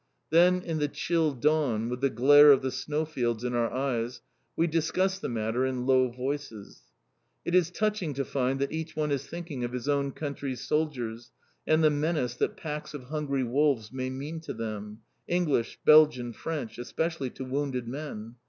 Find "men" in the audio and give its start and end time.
17.87-18.37